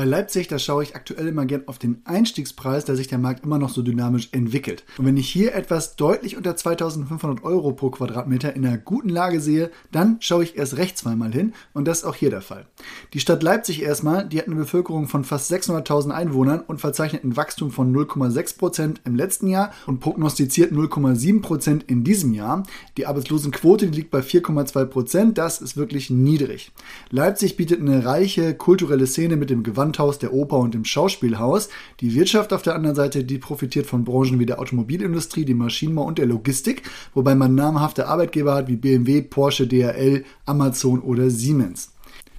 Bei 0.00 0.06
Leipzig, 0.06 0.48
da 0.48 0.58
schaue 0.58 0.82
ich 0.82 0.96
aktuell 0.96 1.28
immer 1.28 1.44
gern 1.44 1.64
auf 1.66 1.78
den 1.78 2.00
Einstiegspreis, 2.06 2.86
da 2.86 2.94
sich 2.94 3.08
der 3.08 3.18
Markt 3.18 3.44
immer 3.44 3.58
noch 3.58 3.68
so 3.68 3.82
dynamisch 3.82 4.30
entwickelt. 4.32 4.82
Und 4.96 5.04
wenn 5.04 5.18
ich 5.18 5.28
hier 5.28 5.54
etwas 5.54 5.94
deutlich 5.94 6.38
unter 6.38 6.56
2500 6.56 7.44
Euro 7.44 7.72
pro 7.72 7.90
Quadratmeter 7.90 8.56
in 8.56 8.64
einer 8.64 8.78
guten 8.78 9.10
Lage 9.10 9.42
sehe, 9.42 9.70
dann 9.92 10.16
schaue 10.20 10.44
ich 10.44 10.56
erst 10.56 10.78
recht 10.78 10.96
zweimal 10.96 11.34
hin 11.34 11.52
und 11.74 11.86
das 11.86 11.98
ist 11.98 12.04
auch 12.06 12.14
hier 12.14 12.30
der 12.30 12.40
Fall. 12.40 12.64
Die 13.12 13.20
Stadt 13.20 13.42
Leipzig 13.42 13.82
erstmal, 13.82 14.26
die 14.26 14.38
hat 14.38 14.46
eine 14.46 14.56
Bevölkerung 14.56 15.06
von 15.06 15.22
fast 15.22 15.52
600.000 15.52 16.12
Einwohnern 16.12 16.60
und 16.60 16.80
verzeichnet 16.80 17.22
ein 17.22 17.36
Wachstum 17.36 17.70
von 17.70 17.94
0,6 17.94 18.56
Prozent 18.56 19.02
im 19.04 19.16
letzten 19.16 19.48
Jahr 19.48 19.70
und 19.86 20.00
prognostiziert 20.00 20.72
0,7 20.72 21.42
Prozent 21.42 21.84
in 21.88 22.04
diesem 22.04 22.32
Jahr. 22.32 22.62
Die 22.96 23.06
Arbeitslosenquote 23.06 23.88
die 23.88 23.96
liegt 23.98 24.10
bei 24.10 24.20
4,2%, 24.20 24.86
Prozent. 24.86 25.36
das 25.36 25.60
ist 25.60 25.76
wirklich 25.76 26.08
niedrig. 26.08 26.72
Leipzig 27.10 27.58
bietet 27.58 27.82
eine 27.82 28.06
reiche 28.06 28.54
kulturelle 28.54 29.06
Szene 29.06 29.36
mit 29.36 29.50
dem 29.50 29.62
Gewand 29.62 29.89
Gewandhaus, 29.90 30.18
der 30.18 30.32
Oper 30.32 30.58
und 30.58 30.74
dem 30.74 30.84
Schauspielhaus. 30.84 31.68
Die 32.00 32.14
Wirtschaft 32.14 32.52
auf 32.52 32.62
der 32.62 32.74
anderen 32.74 32.96
Seite, 32.96 33.24
die 33.24 33.38
profitiert 33.38 33.86
von 33.86 34.04
Branchen 34.04 34.38
wie 34.38 34.46
der 34.46 34.60
Automobilindustrie, 34.60 35.44
dem 35.44 35.58
Maschinenbau 35.58 36.04
und 36.04 36.18
der 36.18 36.26
Logistik, 36.26 36.82
wobei 37.14 37.34
man 37.34 37.54
namhafte 37.54 38.06
Arbeitgeber 38.06 38.54
hat 38.54 38.68
wie 38.68 38.76
BMW, 38.76 39.22
Porsche, 39.22 39.66
DHL, 39.66 40.24
Amazon 40.46 41.00
oder 41.00 41.28
Siemens. 41.30 41.90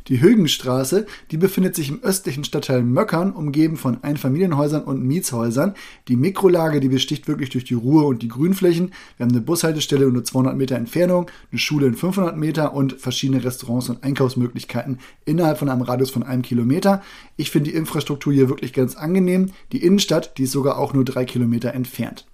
Die 0.08 0.22
Högenstraße, 0.22 1.06
die 1.30 1.38
befindet 1.38 1.76
sich 1.76 1.90
im 1.90 2.02
östlichen 2.02 2.44
Stadtteil 2.44 2.84
Möckern, 2.84 3.32
umgeben 3.32 3.78
von 3.78 4.04
Einfamilienhäusern 4.04 4.84
und 4.84 5.04
Mietshäusern. 5.04 5.76
Die 6.08 6.16
Mikrolage, 6.16 6.80
die 6.80 6.90
besticht 6.90 7.28
wirklich 7.28 7.50
durch 7.50 7.66
die 7.66 7.76
Ruhe 7.76 8.06
und 8.06 8.22
die 8.22 8.28
Grünflächen. 8.28 8.92
Wir 9.18 9.26
haben 9.26 9.32
eine 9.32 9.42
Bushaltestelle 9.42 10.06
in 10.06 10.14
nur 10.14 10.24
200 10.24 10.56
Meter 10.56 10.76
Entfernung, 10.76 11.30
eine 11.52 11.60
Schule 11.60 11.88
in 11.88 11.96
500 11.96 12.36
Meter 12.36 12.74
und 12.74 12.94
verschiedene 12.94 13.44
Restaurants 13.44 13.90
und 13.90 14.04
Einkaufsmöglichkeiten 14.04 15.00
innerhalb 15.26 15.60
von 15.60 15.70
einem 15.70 15.82
Radius 15.82 16.10
von 16.10 16.24
einem 16.24 16.42
Kilometer. 16.42 17.02
Ich 17.38 17.52
finde 17.52 17.70
die 17.70 17.78
Infrastruktur 17.78 18.34
hier 18.34 18.50
wirklich 18.50 18.74
ganz 18.74 18.96
angenehm. 18.96 19.52
Die 19.72 19.84
Innenstadt, 19.84 20.38
die 20.38 20.44
ist 20.44 20.52
sogar 20.52 20.78
auch 20.78 20.94
nur 20.94 21.06
drei 21.06 21.26
Kilometer 21.26 21.74
entfernt. 21.74 22.26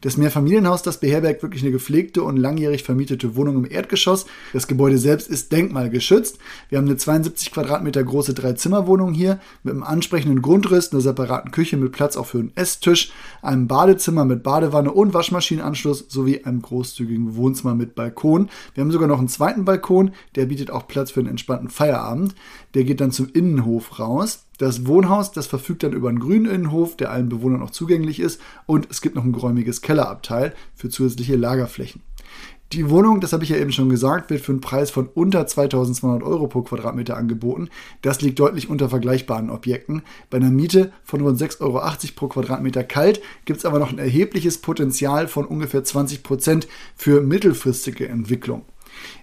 Das 0.00 0.16
Mehrfamilienhaus, 0.16 0.82
das 0.82 1.00
beherbergt 1.00 1.42
wirklich 1.42 1.62
eine 1.62 1.72
gepflegte 1.72 2.22
und 2.22 2.36
langjährig 2.36 2.82
vermietete 2.82 3.36
Wohnung 3.36 3.56
im 3.64 3.70
Erdgeschoss. 3.70 4.26
Das 4.52 4.66
Gebäude 4.66 4.98
selbst 4.98 5.28
ist 5.28 5.52
denkmalgeschützt. 5.52 6.38
Wir 6.68 6.78
haben 6.78 6.86
eine 6.86 6.96
72 6.96 7.52
Quadratmeter 7.52 8.02
große 8.02 8.34
Dreizimmerwohnung 8.34 9.14
hier 9.14 9.40
mit 9.62 9.72
einem 9.72 9.82
ansprechenden 9.82 10.42
Grundriss, 10.42 10.92
einer 10.92 11.00
separaten 11.00 11.50
Küche 11.50 11.76
mit 11.76 11.92
Platz 11.92 12.16
auch 12.16 12.26
für 12.26 12.38
einen 12.38 12.52
Esstisch, 12.54 13.12
einem 13.42 13.68
Badezimmer 13.68 14.24
mit 14.24 14.42
Badewanne 14.42 14.92
und 14.92 15.14
Waschmaschinenanschluss 15.14 16.06
sowie 16.08 16.44
einem 16.44 16.62
großzügigen 16.62 17.36
Wohnzimmer 17.36 17.74
mit 17.74 17.94
Balkon. 17.94 18.48
Wir 18.74 18.82
haben 18.82 18.90
sogar 18.90 19.08
noch 19.08 19.18
einen 19.18 19.28
zweiten 19.28 19.64
Balkon, 19.64 20.12
der 20.34 20.46
bietet 20.46 20.70
auch 20.70 20.86
Platz 20.86 21.10
für 21.10 21.20
einen 21.20 21.30
entspannten 21.30 21.68
Feierabend. 21.68 22.34
Der 22.74 22.84
geht 22.84 23.00
dann 23.00 23.12
zum 23.12 23.28
Innenhof 23.32 23.98
raus. 23.98 24.44
Das 24.58 24.86
Wohnhaus, 24.86 25.32
das 25.32 25.46
verfügt 25.46 25.82
dann 25.82 25.92
über 25.92 26.08
einen 26.08 26.20
grünen 26.20 26.46
Innenhof, 26.46 26.96
der 26.96 27.10
allen 27.10 27.28
Bewohnern 27.28 27.62
auch 27.62 27.70
zugänglich 27.70 28.20
ist 28.20 28.40
und 28.66 28.88
es 28.90 29.00
gibt 29.00 29.16
noch 29.16 29.24
ein 29.24 29.32
geräumiges 29.32 29.82
Kellerabteil 29.82 30.54
für 30.74 30.88
zusätzliche 30.88 31.36
Lagerflächen. 31.36 32.02
Die 32.72 32.90
Wohnung, 32.90 33.20
das 33.20 33.32
habe 33.32 33.44
ich 33.44 33.50
ja 33.50 33.56
eben 33.56 33.70
schon 33.70 33.88
gesagt, 33.88 34.30
wird 34.30 34.40
für 34.40 34.50
einen 34.50 34.60
Preis 34.60 34.90
von 34.90 35.06
unter 35.06 35.46
2200 35.46 36.24
Euro 36.24 36.48
pro 36.48 36.62
Quadratmeter 36.62 37.16
angeboten. 37.16 37.68
Das 38.02 38.20
liegt 38.20 38.40
deutlich 38.40 38.68
unter 38.68 38.88
vergleichbaren 38.88 39.50
Objekten. 39.50 40.02
Bei 40.30 40.38
einer 40.38 40.50
Miete 40.50 40.90
von 41.04 41.20
rund 41.20 41.40
6,80 41.40 41.60
Euro 41.60 41.80
pro 42.16 42.28
Quadratmeter 42.28 42.82
kalt 42.82 43.20
gibt 43.44 43.58
es 43.58 43.64
aber 43.64 43.78
noch 43.78 43.92
ein 43.92 43.98
erhebliches 43.98 44.58
Potenzial 44.58 45.28
von 45.28 45.44
ungefähr 45.44 45.84
20 45.84 46.24
Prozent 46.24 46.66
für 46.96 47.20
mittelfristige 47.20 48.08
Entwicklung. 48.08 48.62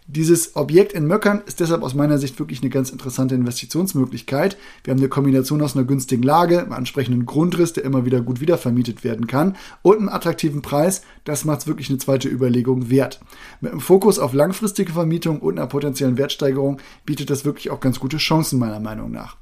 Dieses 0.08 0.56
Objekt 0.56 0.94
in 0.94 1.08
Möckern 1.08 1.42
ist 1.46 1.60
deshalb 1.60 1.84
aus 1.84 1.94
meiner 1.94 2.18
Sicht 2.18 2.38
wirklich 2.38 2.62
eine 2.62 2.70
ganz 2.70 2.90
interessante 2.90 3.36
Investitionsmöglichkeit. 3.36 4.58
Wir 4.84 4.92
haben 4.92 5.00
eine 5.00 5.10
Kombination 5.10 5.62
aus 5.62 5.76
einer 5.76 5.86
günstigen 5.86 6.24
Lage, 6.24 6.60
einem 6.60 6.74
ansprechenden 6.74 7.26
Grundriss, 7.26 7.74
der 7.74 7.86
immer 7.86 8.04
wieder 8.04 8.22
gut 8.22 8.42
wiedervermietet 8.42 9.04
werden 9.04 9.28
kann 9.28 9.56
und 9.82 9.98
einem 9.98 10.10
attraktiven 10.10 10.62
Preis. 10.62 11.04
Das 11.24 11.46
macht 11.46 11.62
es 11.62 11.68
wirklich 11.68 11.90
eine 11.90 12.00
zweite 12.00 12.28
Überlegung 12.28 12.90
wert. 12.90 13.22
Mit 13.62 13.72
einem 13.72 13.82
Fokus 13.82 14.20
auf 14.20 14.34
langfristige 14.34 14.92
Vermietung 14.92 15.40
und 15.40 15.58
einer 15.58 15.68
potenziellen 15.68 16.18
Wertsteigerung 16.18 16.80
bietet 17.06 17.30
das 17.30 17.46
wirklich 17.46 17.70
auch 17.70 17.80
ganz 17.80 18.00
gute 18.00 18.18
Chancen 18.18 18.60
meiner 18.60 18.80
Meinung 18.80 19.12
nach. 19.12 19.38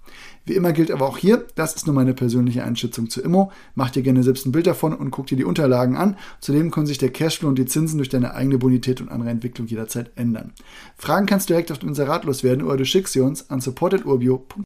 Wie 0.45 0.53
immer 0.53 0.73
gilt 0.73 0.91
aber 0.91 1.07
auch 1.07 1.17
hier, 1.17 1.45
das 1.55 1.75
ist 1.75 1.85
nur 1.85 1.95
meine 1.95 2.13
persönliche 2.13 2.63
Einschätzung 2.63 3.09
zu 3.09 3.21
Immo. 3.21 3.51
Mach 3.75 3.89
dir 3.91 4.01
gerne 4.01 4.23
selbst 4.23 4.45
ein 4.45 4.51
Bild 4.51 4.67
davon 4.67 4.93
und 4.93 5.11
guck 5.11 5.27
dir 5.27 5.37
die 5.37 5.43
Unterlagen 5.43 5.95
an. 5.95 6.17
Zudem 6.39 6.71
können 6.71 6.87
sich 6.87 6.97
der 6.97 7.11
Cashflow 7.11 7.49
und 7.49 7.59
die 7.59 7.65
Zinsen 7.65 7.97
durch 7.97 8.09
deine 8.09 8.33
eigene 8.33 8.57
Bonität 8.57 9.01
und 9.01 9.09
andere 9.09 9.29
Entwicklung 9.29 9.67
jederzeit 9.67 10.11
ändern. 10.15 10.53
Fragen 10.97 11.25
kannst 11.25 11.49
du 11.49 11.53
direkt 11.53 11.71
auf 11.71 11.79
dem 11.79 11.89
Inserat 11.89 12.25
loswerden 12.25 12.63
oder 12.63 12.77
du 12.77 12.85
schickst 12.85 13.13
sie 13.13 13.21
uns 13.21 13.49
an 13.49 13.61
supportedurbio.de. 13.61 14.63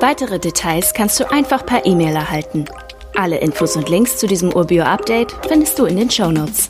Weitere 0.00 0.38
Details 0.38 0.92
kannst 0.94 1.18
du 1.20 1.30
einfach 1.30 1.64
per 1.64 1.86
E-Mail 1.86 2.14
erhalten. 2.14 2.66
Alle 3.16 3.38
Infos 3.38 3.76
und 3.76 3.88
Links 3.88 4.18
zu 4.18 4.26
diesem 4.26 4.52
Urbio-Update 4.52 5.34
findest 5.48 5.78
du 5.78 5.86
in 5.86 5.96
den 5.96 6.10
Show 6.10 6.30
Notes. 6.30 6.68